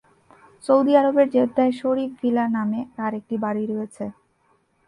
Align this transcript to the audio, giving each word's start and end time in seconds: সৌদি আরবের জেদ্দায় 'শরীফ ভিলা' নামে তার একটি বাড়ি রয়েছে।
সৌদি 0.63 0.93
আরবের 0.99 1.27
জেদ্দায় 1.29 1.73
'শরীফ 1.73 2.11
ভিলা' 2.21 2.53
নামে 2.55 2.79
তার 2.97 3.11
একটি 3.19 3.35
বাড়ি 3.43 3.63
রয়েছে। 3.65 4.05